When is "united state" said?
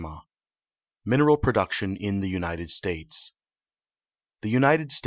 4.49-4.99